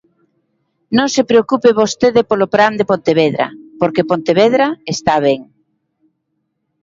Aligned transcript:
Non 0.97 1.07
se 1.15 1.23
preocupe 1.31 1.77
vostede 1.81 2.21
polo 2.29 2.47
plan 2.53 2.73
de 2.79 2.87
Pontevedra 2.91 3.47
porque 3.79 4.07
Pontevedra 4.11 4.67
está 4.93 5.13
ben. 5.27 5.41